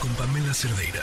Con 0.00 0.10
Pamela 0.14 0.54
Cerdeira. 0.54 1.02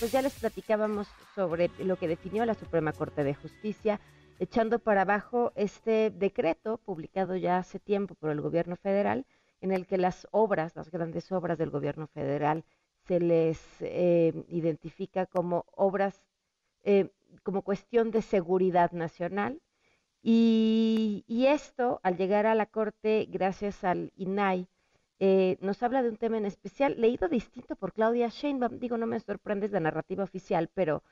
Pues 0.00 0.10
ya 0.10 0.22
les 0.22 0.32
platicábamos 0.32 1.06
sobre 1.34 1.70
lo 1.78 1.96
que 1.96 2.08
definió 2.08 2.46
la 2.46 2.54
Suprema 2.54 2.94
Corte 2.94 3.24
de 3.24 3.34
Justicia, 3.34 4.00
echando 4.38 4.78
para 4.78 5.02
abajo 5.02 5.52
este 5.54 6.10
decreto 6.10 6.78
publicado 6.78 7.36
ya 7.36 7.58
hace 7.58 7.78
tiempo 7.78 8.14
por 8.14 8.30
el 8.30 8.40
gobierno 8.40 8.76
federal, 8.76 9.26
en 9.60 9.70
el 9.72 9.86
que 9.86 9.98
las 9.98 10.26
obras, 10.30 10.74
las 10.74 10.90
grandes 10.90 11.30
obras 11.30 11.58
del 11.58 11.68
gobierno 11.68 12.06
federal, 12.06 12.64
se 13.06 13.20
les 13.20 13.60
eh, 13.80 14.32
identifica 14.48 15.26
como 15.26 15.66
obras, 15.72 16.24
eh, 16.84 17.10
como 17.42 17.60
cuestión 17.60 18.10
de 18.10 18.22
seguridad 18.22 18.92
nacional. 18.92 19.60
Y, 20.22 21.22
esto, 21.28 22.00
al 22.02 22.16
llegar 22.16 22.46
a 22.46 22.54
la 22.54 22.64
Corte, 22.64 23.28
gracias 23.30 23.84
al 23.84 24.10
INAI, 24.16 24.68
eh, 25.26 25.56
nos 25.62 25.82
habla 25.82 26.02
de 26.02 26.10
un 26.10 26.18
tema 26.18 26.36
en 26.36 26.44
especial, 26.44 27.00
leído 27.00 27.28
distinto 27.28 27.76
por 27.76 27.94
Claudia 27.94 28.28
Sheinbaum. 28.28 28.78
Digo, 28.78 28.98
no 28.98 29.06
me 29.06 29.18
sorprende 29.20 29.70
la 29.70 29.80
narrativa 29.80 30.22
oficial, 30.22 30.68
pero 30.74 31.02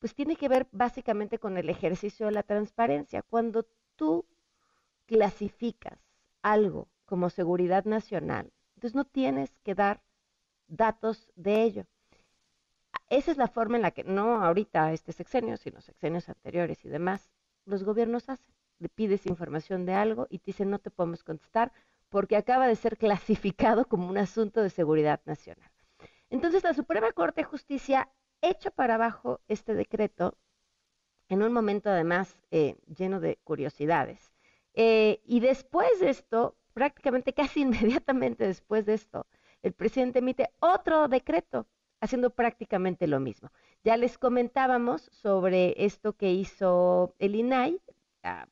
pues 0.00 0.16
tiene 0.16 0.34
que 0.34 0.48
ver 0.48 0.66
básicamente 0.72 1.38
con 1.38 1.56
el 1.56 1.68
ejercicio 1.70 2.26
de 2.26 2.32
la 2.32 2.42
transparencia. 2.42 3.22
Cuando 3.22 3.64
tú 3.94 4.26
clasificas 5.06 5.96
algo 6.42 6.88
como 7.04 7.30
seguridad 7.30 7.84
nacional, 7.84 8.50
entonces 8.74 8.96
no 8.96 9.04
tienes 9.04 9.56
que 9.62 9.76
dar 9.76 10.02
datos 10.66 11.30
de 11.36 11.62
ello. 11.62 11.86
Esa 13.10 13.30
es 13.30 13.36
la 13.36 13.46
forma 13.46 13.76
en 13.76 13.82
la 13.82 13.92
que, 13.92 14.02
no 14.02 14.42
ahorita 14.42 14.92
este 14.92 15.12
sexenio, 15.12 15.56
sino 15.56 15.80
sexenios 15.80 16.28
anteriores 16.28 16.84
y 16.84 16.88
demás, 16.88 17.30
los 17.64 17.84
gobiernos 17.84 18.28
hacen. 18.28 18.56
Le 18.80 18.88
pides 18.88 19.24
información 19.26 19.86
de 19.86 19.94
algo 19.94 20.26
y 20.30 20.40
te 20.40 20.46
dicen 20.46 20.68
no 20.68 20.80
te 20.80 20.90
podemos 20.90 21.22
contestar 21.22 21.70
porque 22.12 22.36
acaba 22.36 22.68
de 22.68 22.76
ser 22.76 22.98
clasificado 22.98 23.86
como 23.86 24.06
un 24.06 24.18
asunto 24.18 24.62
de 24.62 24.68
seguridad 24.68 25.22
nacional. 25.24 25.70
Entonces 26.28 26.62
la 26.62 26.74
Suprema 26.74 27.10
Corte 27.12 27.40
de 27.40 27.46
Justicia 27.46 28.10
echa 28.42 28.70
para 28.70 28.96
abajo 28.96 29.40
este 29.48 29.72
decreto 29.74 30.36
en 31.30 31.42
un 31.42 31.54
momento 31.54 31.88
además 31.88 32.38
eh, 32.50 32.76
lleno 32.86 33.18
de 33.18 33.38
curiosidades. 33.44 34.30
Eh, 34.74 35.22
y 35.24 35.40
después 35.40 36.00
de 36.00 36.10
esto, 36.10 36.54
prácticamente 36.74 37.32
casi 37.40 37.62
inmediatamente 37.62 38.46
después 38.46 38.84
de 38.84 38.92
esto, 38.92 39.26
el 39.62 39.72
presidente 39.72 40.18
emite 40.18 40.50
otro 40.60 41.08
decreto 41.08 41.66
haciendo 42.02 42.28
prácticamente 42.28 43.06
lo 43.06 43.20
mismo. 43.20 43.50
Ya 43.84 43.96
les 43.96 44.18
comentábamos 44.18 45.08
sobre 45.12 45.82
esto 45.82 46.12
que 46.12 46.32
hizo 46.32 47.14
el 47.18 47.36
INAI, 47.36 47.80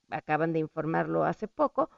acaban 0.09 0.55
de 0.55 0.61
informarlo 0.61 1.25
hace 1.25 1.47
poco, 1.47 1.91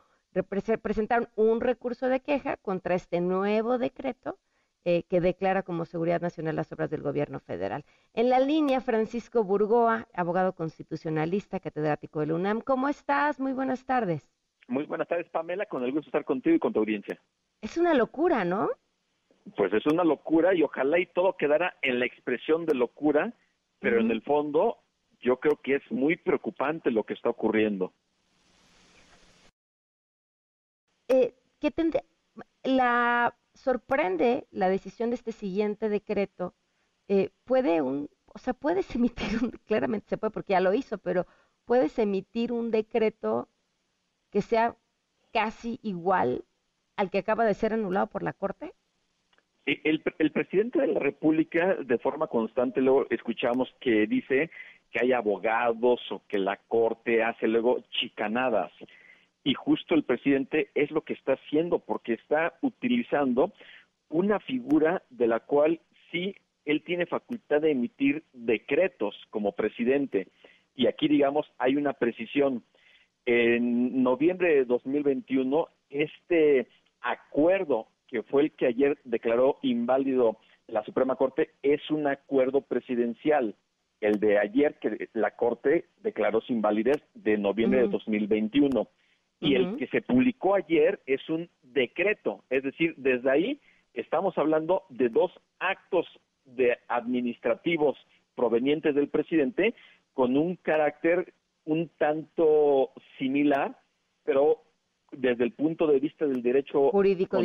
presentaron 0.43 1.29
un 1.37 1.61
recurso 1.61 2.09
de 2.09 2.21
queja 2.21 2.57
contra 2.57 2.95
este 2.95 3.21
nuevo 3.21 3.79
decreto 3.79 4.39
eh, 4.85 5.05
que 5.05 5.21
declara 5.21 5.63
como 5.63 5.85
seguridad 5.85 6.21
nacional 6.21 6.57
las 6.57 6.73
obras 6.73 6.91
del 6.91 7.03
gobierno 7.03 7.39
federal. 7.39 7.85
En 8.15 8.29
la 8.29 8.41
línea, 8.41 8.81
Francisco 8.81 9.45
Burgoa, 9.45 10.09
abogado 10.13 10.55
constitucionalista, 10.55 11.61
catedrático 11.61 12.19
del 12.19 12.33
UNAM. 12.33 12.61
¿Cómo 12.63 12.89
estás? 12.89 13.39
Muy 13.39 13.53
buenas 13.53 13.85
tardes. 13.85 14.29
Muy 14.67 14.85
buenas 14.87 15.07
tardes, 15.07 15.29
Pamela. 15.29 15.67
Con 15.67 15.85
el 15.85 15.93
gusto 15.93 16.07
de 16.07 16.09
estar 16.09 16.25
contigo 16.25 16.57
y 16.57 16.59
con 16.59 16.73
tu 16.73 16.81
audiencia. 16.81 17.21
Es 17.61 17.77
una 17.77 17.95
locura, 17.95 18.45
¿no? 18.45 18.71
Pues 19.57 19.73
es 19.73 19.87
una 19.87 20.03
locura 20.03 20.53
y 20.53 20.65
ojalá 20.65 20.99
y 20.99 21.07
todo 21.07 21.37
quedara 21.37 21.77
en 21.83 22.01
la 22.01 22.07
expresión 22.07 22.67
de 22.67 22.75
locura, 22.75 23.33
pero 23.79 24.01
en 24.01 24.11
el 24.11 24.23
fondo 24.23 24.79
yo 25.21 25.39
creo 25.39 25.61
que 25.63 25.77
es 25.77 25.93
muy 25.93 26.17
preocupante 26.17 26.91
lo 26.91 27.05
que 27.05 27.15
está 27.15 27.29
ocurriendo. 27.29 27.93
Eh, 31.13 31.35
¿qué 31.61 31.73
la 32.65 33.35
sorprende 33.55 34.47
la 34.51 34.69
decisión 34.69 35.11
de 35.11 35.17
este 35.17 35.33
siguiente 35.33 35.89
decreto. 35.89 36.55
Eh, 37.09 37.31
puede 37.45 37.83
un, 37.83 38.09
o 38.27 38.39
sea, 38.39 38.55
puedes 38.55 38.95
emitir 38.97 39.43
un, 39.43 39.51
claramente 39.67 40.09
se 40.09 40.19
puede 40.19 40.33
porque 40.33 40.53
ya 40.53 40.61
lo 40.61 40.75
hizo, 40.75 40.99
pero 40.99 41.27
puedes 41.65 41.99
emitir 41.99 42.53
un 42.53 42.71
decreto 42.71 43.49
que 44.31 44.43
sea 44.43 44.77
casi 45.33 45.79
igual 45.83 46.45
al 46.97 47.11
que 47.11 47.19
acaba 47.19 47.45
de 47.45 47.55
ser 47.55 47.73
anulado 47.73 48.07
por 48.07 48.23
la 48.23 48.33
Corte. 48.33 48.73
El, 49.65 50.03
el 50.19 50.33
presidente 50.33 50.81
de 50.81 50.89
la 50.89 50.99
República, 50.99 51.77
de 51.77 51.99
forma 51.99 52.27
constante, 52.27 52.81
luego 52.81 53.07
escuchamos 53.11 53.73
que 53.81 54.07
dice 54.07 54.51
que 54.91 55.01
hay 55.01 55.13
abogados 55.13 56.01
o 56.11 56.23
que 56.27 56.39
la 56.39 56.57
Corte 56.57 57.23
hace 57.23 57.47
luego 57.47 57.81
chicanadas 57.91 58.73
y 59.45 59.55
justo 59.55 59.95
el 59.95 60.05
presidente 60.05 60.71
es 60.75 60.91
lo 60.91 61.03
que 61.03 61.15
está 61.15 61.35
haciendo 61.35 61.81
porque 61.81 62.15
está 62.15 62.55
utilizando 62.63 63.53
una 64.09 64.39
figura 64.41 65.03
de 65.11 65.27
la 65.27 65.41
cual 65.41 65.81
sí 66.11 66.35
él 66.65 66.83
tiene 66.85 67.07
facultad 67.07 67.61
de 67.61 67.73
emitir 67.73 68.23
decretos 68.33 69.17
como 69.31 69.53
presidente. 69.53 70.29
Y 70.77 70.87
aquí 70.87 71.09
digamos 71.09 71.51
hay 71.59 71.77
una 71.77 71.93
precisión. 71.95 72.63
En 73.27 74.03
noviembre 74.03 74.55
de 74.55 74.65
2021 74.65 75.69
este 75.91 76.69
acuerdo 77.01 77.89
que 78.07 78.23
fue 78.23 78.43
el 78.43 78.53
que 78.53 78.67
ayer 78.67 78.99
declaró 79.05 79.59
inválido 79.63 80.39
la 80.69 80.85
Suprema 80.85 81.17
Corte 81.17 81.51
es 81.63 81.91
un 81.91 82.07
acuerdo 82.07 82.61
presidencial. 82.61 83.57
El 84.01 84.21
de 84.21 84.39
ayer 84.39 84.79
que 84.81 85.09
la 85.13 85.33
Corte 85.33 85.87
declaró 86.03 86.41
sin 86.43 86.63
validez 86.63 87.03
de 87.15 87.37
noviembre 87.39 87.83
de 87.83 87.89
2021 87.89 88.89
y 89.43 89.55
el 89.57 89.77
que 89.77 89.89
se 89.89 90.03
publicó 90.03 90.55
ayer 90.55 91.01
es 91.07 91.29
un 91.29 91.49
decreto, 91.63 92.45
es 92.49 92.63
decir, 92.63 92.95
desde 92.97 93.31
ahí 93.31 93.61
estamos 93.93 94.39
hablando 94.39 94.85
de 94.89 95.09
dos 95.09 95.33
actos 95.59 96.07
de 96.45 96.79
administrativos 96.89 97.97
provenientes 98.35 98.95
del 98.95 99.09
presidente 99.09 99.75
con 100.15 100.37
un 100.37 100.57
carácter 100.57 101.33
un 101.65 101.91
tanto 101.99 102.91
similar, 103.19 103.77
pero 104.25 104.63
desde 105.11 105.45
el 105.45 105.53
punto 105.53 105.87
de 105.87 106.01
vista 106.01 106.27
del 106.27 106.43
derecho 106.43 106.91
jurídico 106.91 107.39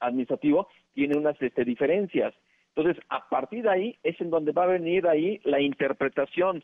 administrativo 0.00 0.68
tiene 0.94 1.16
unas 1.16 1.40
este, 1.42 1.64
diferencias. 1.64 2.34
Entonces, 2.74 3.02
a 3.08 3.28
partir 3.28 3.64
de 3.64 3.70
ahí 3.70 3.98
es 4.02 4.20
en 4.20 4.30
donde 4.30 4.52
va 4.52 4.64
a 4.64 4.68
venir 4.68 5.06
ahí 5.08 5.40
la 5.44 5.60
interpretación 5.60 6.62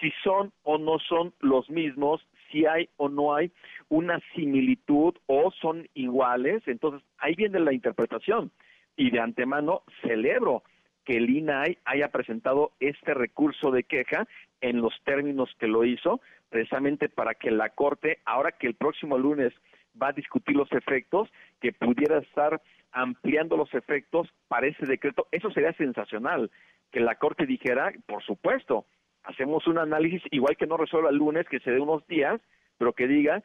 si 0.00 0.10
son 0.22 0.52
o 0.62 0.78
no 0.78 0.98
son 0.98 1.32
los 1.40 1.70
mismos, 1.70 2.20
si 2.50 2.66
hay 2.66 2.88
o 2.96 3.08
no 3.08 3.34
hay 3.34 3.50
una 3.88 4.20
similitud 4.34 5.14
o 5.26 5.50
son 5.50 5.88
iguales, 5.94 6.62
entonces 6.66 7.06
ahí 7.18 7.34
viene 7.34 7.60
la 7.60 7.72
interpretación. 7.72 8.50
Y 8.96 9.10
de 9.10 9.20
antemano 9.20 9.82
celebro 10.02 10.62
que 11.04 11.16
el 11.16 11.30
INAI 11.30 11.78
haya 11.84 12.08
presentado 12.08 12.72
este 12.80 13.14
recurso 13.14 13.70
de 13.70 13.84
queja 13.84 14.26
en 14.60 14.80
los 14.80 14.92
términos 15.04 15.54
que 15.58 15.68
lo 15.68 15.84
hizo, 15.84 16.20
precisamente 16.48 17.08
para 17.08 17.34
que 17.34 17.50
la 17.50 17.70
Corte, 17.70 18.18
ahora 18.24 18.52
que 18.52 18.66
el 18.66 18.74
próximo 18.74 19.16
lunes 19.16 19.52
va 20.00 20.08
a 20.08 20.12
discutir 20.12 20.56
los 20.56 20.70
efectos, 20.72 21.30
que 21.60 21.72
pudiera 21.72 22.18
estar 22.18 22.60
ampliando 22.92 23.56
los 23.56 23.72
efectos 23.74 24.28
para 24.48 24.66
ese 24.66 24.86
decreto, 24.86 25.28
eso 25.30 25.50
sería 25.50 25.72
sensacional, 25.74 26.50
que 26.90 27.00
la 27.00 27.16
Corte 27.16 27.46
dijera, 27.46 27.92
por 28.06 28.22
supuesto, 28.22 28.86
hacemos 29.26 29.66
un 29.66 29.78
análisis 29.78 30.22
igual 30.30 30.56
que 30.56 30.66
no 30.66 30.76
resuelva 30.76 31.10
el 31.10 31.16
lunes, 31.16 31.46
que 31.48 31.60
se 31.60 31.70
dé 31.70 31.80
unos 31.80 32.06
días, 32.06 32.40
pero 32.78 32.92
que 32.92 33.06
diga, 33.06 33.42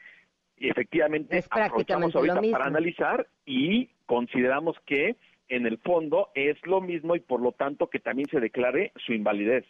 y 0.57 0.69
efectivamente 0.69 1.37
es 1.37 1.47
aprovechamos 1.49 2.15
ahorita 2.15 2.41
para 2.51 2.65
analizar 2.65 3.27
y 3.45 3.89
consideramos 4.05 4.77
que 4.85 5.15
en 5.49 5.65
el 5.65 5.79
fondo 5.79 6.29
es 6.33 6.55
lo 6.65 6.81
mismo 6.81 7.15
y 7.15 7.19
por 7.19 7.41
lo 7.41 7.51
tanto 7.51 7.87
que 7.87 7.99
también 7.99 8.29
se 8.29 8.39
declare 8.39 8.91
su 9.05 9.13
invalidez. 9.13 9.65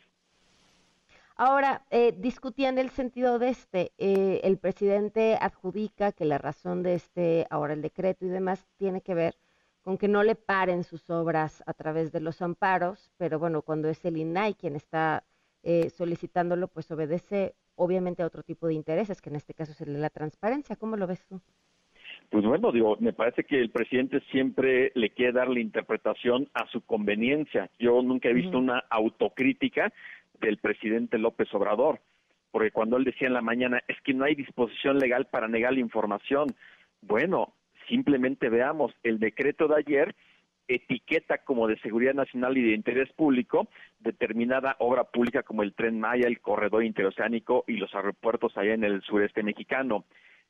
Ahora, 1.38 1.82
eh, 1.90 2.14
discutían 2.16 2.78
el 2.78 2.92
sentido 2.92 3.40
de 3.40 3.50
este, 3.50 3.92
eh, 3.98 4.42
el 4.44 4.60
presidente 4.60 5.38
adjudica 5.42 6.12
que 6.12 6.26
la 6.26 6.38
razón 6.38 6.84
de 6.84 6.94
este, 6.94 7.48
ahora 7.50 7.74
el 7.74 7.82
decreto 7.82 8.26
y 8.26 8.30
demás, 8.30 8.68
tiene 8.78 9.02
que 9.02 9.16
ver 9.16 9.36
con 9.82 9.98
que 9.98 10.08
no 10.08 10.24
le 10.24 10.36
paren 10.36 10.84
sus 10.84 11.10
obras 11.10 11.64
a 11.66 11.74
través 11.74 12.12
de 12.12 12.20
los 12.20 12.42
amparos, 12.42 13.12
pero 13.18 13.40
bueno, 13.40 13.64
cuando 13.64 13.90
es 13.90 14.06
el 14.06 14.18
INAI 14.18 14.54
quien 14.54 14.76
está 14.76 15.24
eh, 15.64 15.90
solicitándolo, 15.90 16.68
pues 16.68 16.90
obedece 16.92 17.54
obviamente 17.76 18.24
a 18.24 18.28
otro 18.28 18.44
tipo 18.44 18.68
de 18.68 18.74
intereses, 18.74 19.22
que 19.22 19.30
en 19.30 19.36
este 19.36 19.54
caso 19.54 19.72
es 19.72 19.82
el 19.82 19.94
de 19.94 20.00
la 20.00 20.10
transparencia. 20.10 20.76
¿Cómo 20.76 20.98
lo 20.98 21.08
ves 21.08 21.26
tú? 21.26 21.42
Pues 22.30 22.46
bueno, 22.46 22.72
digo, 22.72 22.98
me 23.00 23.14
parece 23.14 23.44
que 23.44 23.60
el 23.60 23.72
presidente 23.72 24.22
siempre 24.32 24.92
le 24.96 25.10
quiere 25.10 25.34
dar 25.34 25.50
la 25.50 25.60
interpretación 25.60 26.48
a 26.54 26.66
su 26.68 26.82
conveniencia. 26.82 27.70
Yo 27.78 28.02
nunca 28.02 28.30
he 28.30 28.34
visto 28.34 28.58
una 28.58 28.80
autocrítica 28.90 29.92
del 30.40 30.58
presidente 30.58 31.18
López 31.18 31.54
Obrador, 31.54 32.00
porque 32.52 32.72
cuando 32.72 32.98
él 32.98 33.04
decía 33.04 33.28
en 33.28 33.34
la 33.34 33.42
mañana, 33.42 33.82
es 33.88 34.00
que 34.02 34.14
no 34.14 34.26
hay 34.26 34.36
disposición 34.36 34.98
legal 34.98 35.28
para 35.28 35.48
negar 35.48 35.74
la 35.74 35.80
información. 35.80 36.48
Bueno, 37.02 37.54
simplemente 37.88 38.50
veamos 38.50 38.94
el 39.04 39.20
decreto 39.20 39.68
de 39.68 39.76
ayer 39.76 40.16
etiqueta 40.76 41.40
como 41.40 41.68
de 41.68 41.80
seguridad 41.80 42.14
nacional 42.14 42.58
y 42.58 42.62
de 42.62 42.76
interés 42.76 43.12
público 43.14 43.68
determinada 44.00 44.76
obra 44.80 45.04
pública 45.04 45.44
como 45.44 45.64
el 45.64 45.74
tren 45.74 46.00
Maya, 46.00 46.28
el 46.28 46.42
corredor 46.42 46.84
interoceánico 46.84 47.64
y 47.68 47.78
los 47.78 47.94
aeropuertos 47.94 48.58
allá 48.58 48.74
en 48.74 48.84
el 48.84 49.02
sureste 49.02 49.44
mexicano. 49.44 50.06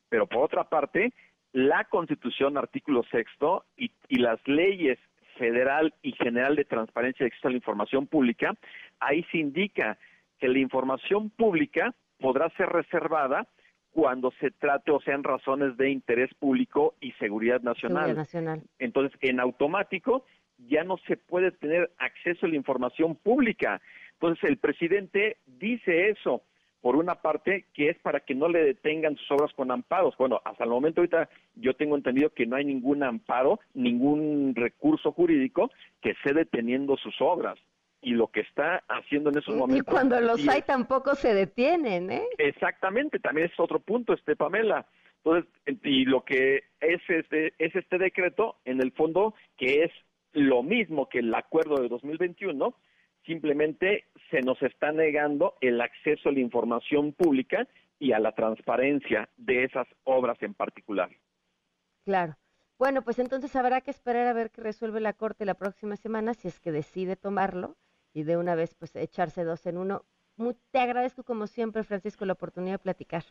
Pero 0.08 0.26
por 0.26 0.44
otra 0.44 0.64
parte, 0.64 1.12
la 1.52 1.84
Constitución, 1.84 2.56
artículo 2.56 3.02
sexto, 3.10 3.64
y, 3.76 3.90
y 4.08 4.16
las 4.16 4.40
leyes 4.46 4.98
Federal 5.36 5.94
y 6.02 6.12
General 6.12 6.56
de 6.56 6.64
Transparencia 6.64 7.24
y 7.24 7.26
Acceso 7.26 7.48
a 7.48 7.50
la 7.50 7.56
Información 7.56 8.06
Pública, 8.06 8.54
ahí 9.00 9.24
se 9.30 9.38
indica 9.38 9.98
que 10.38 10.48
la 10.48 10.58
información 10.58 11.30
pública 11.30 11.94
podrá 12.20 12.48
ser 12.50 12.68
reservada 12.68 13.46
cuando 13.92 14.32
se 14.40 14.50
trate 14.50 14.90
o 14.90 15.00
sean 15.00 15.22
razones 15.22 15.76
de 15.76 15.90
interés 15.90 16.32
público 16.34 16.94
y 17.00 17.12
seguridad 17.12 17.60
nacional. 17.60 18.16
nacional. 18.16 18.62
Entonces, 18.78 19.16
en 19.20 19.38
automático 19.38 20.24
ya 20.68 20.82
no 20.84 20.96
se 21.06 21.16
puede 21.16 21.50
tener 21.52 21.90
acceso 21.98 22.46
a 22.46 22.48
la 22.48 22.56
información 22.56 23.14
pública. 23.16 23.80
Entonces, 24.14 24.44
el 24.44 24.56
presidente 24.56 25.36
dice 25.46 26.08
eso, 26.10 26.42
por 26.80 26.96
una 26.96 27.16
parte, 27.16 27.66
que 27.74 27.90
es 27.90 27.98
para 27.98 28.20
que 28.20 28.34
no 28.34 28.48
le 28.48 28.64
detengan 28.64 29.16
sus 29.16 29.30
obras 29.30 29.52
con 29.54 29.70
amparos. 29.70 30.16
Bueno, 30.16 30.40
hasta 30.44 30.64
el 30.64 30.70
momento 30.70 31.00
ahorita 31.00 31.28
yo 31.54 31.74
tengo 31.74 31.96
entendido 31.96 32.30
que 32.30 32.46
no 32.46 32.56
hay 32.56 32.64
ningún 32.64 33.02
amparo, 33.02 33.60
ningún 33.74 34.54
recurso 34.56 35.12
jurídico 35.12 35.70
que 36.00 36.10
esté 36.10 36.32
deteniendo 36.32 36.96
sus 36.96 37.14
obras 37.20 37.58
y 38.02 38.10
lo 38.10 38.26
que 38.28 38.40
está 38.40 38.82
haciendo 38.88 39.30
en 39.30 39.38
esos 39.38 39.54
momentos. 39.54 39.86
Y 39.86 39.90
cuando 39.90 40.20
los 40.20 40.46
hay 40.48 40.62
tampoco 40.62 41.14
se 41.14 41.32
detienen, 41.32 42.10
¿eh? 42.10 42.26
Exactamente, 42.36 43.20
también 43.20 43.46
es 43.46 43.60
otro 43.60 43.78
punto, 43.78 44.12
este 44.12 44.34
Pamela. 44.34 44.86
Entonces, 45.24 45.48
y 45.84 46.04
lo 46.04 46.24
que 46.24 46.64
es 46.80 47.00
este, 47.08 47.54
es 47.58 47.74
este 47.76 47.98
decreto, 47.98 48.56
en 48.64 48.82
el 48.82 48.90
fondo, 48.90 49.34
que 49.56 49.84
es 49.84 49.92
lo 50.32 50.64
mismo 50.64 51.08
que 51.08 51.20
el 51.20 51.32
acuerdo 51.32 51.76
de 51.80 51.88
2021, 51.88 52.74
simplemente 53.24 54.06
se 54.30 54.40
nos 54.40 54.60
está 54.62 54.90
negando 54.90 55.54
el 55.60 55.80
acceso 55.80 56.28
a 56.28 56.32
la 56.32 56.40
información 56.40 57.12
pública 57.12 57.68
y 58.00 58.12
a 58.12 58.18
la 58.18 58.32
transparencia 58.32 59.28
de 59.36 59.62
esas 59.62 59.86
obras 60.02 60.42
en 60.42 60.54
particular. 60.54 61.08
Claro. 62.04 62.36
Bueno, 62.78 63.02
pues 63.02 63.20
entonces 63.20 63.54
habrá 63.54 63.80
que 63.80 63.92
esperar 63.92 64.26
a 64.26 64.32
ver 64.32 64.50
qué 64.50 64.60
resuelve 64.60 64.98
la 64.98 65.12
Corte 65.12 65.44
la 65.44 65.54
próxima 65.54 65.94
semana, 65.94 66.34
si 66.34 66.48
es 66.48 66.58
que 66.58 66.72
decide 66.72 67.14
tomarlo 67.14 67.76
y 68.12 68.24
de 68.24 68.36
una 68.36 68.54
vez 68.54 68.74
pues 68.74 68.94
echarse 68.96 69.44
dos 69.44 69.66
en 69.66 69.78
uno. 69.78 70.04
te 70.70 70.78
agradezco 70.78 71.24
como 71.24 71.46
siempre, 71.46 71.84
Francisco, 71.84 72.24
la 72.24 72.34
oportunidad 72.34 72.74
de 72.74 72.78
platicar. 72.78 73.24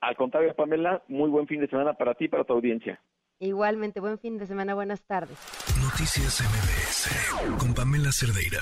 Al 0.00 0.16
contrario, 0.16 0.54
Pamela, 0.54 1.02
muy 1.08 1.28
buen 1.28 1.46
fin 1.46 1.60
de 1.60 1.68
semana 1.68 1.94
para 1.94 2.14
ti 2.14 2.24
y 2.24 2.28
para 2.28 2.44
tu 2.44 2.54
audiencia. 2.54 3.02
Igualmente, 3.38 4.00
buen 4.00 4.18
fin 4.18 4.38
de 4.38 4.46
semana, 4.46 4.74
buenas 4.74 5.02
tardes. 5.02 5.38
Noticias 5.82 6.40
MBS 6.42 7.58
con 7.58 7.74
Pamela 7.74 8.12
Cerdeira. 8.12 8.60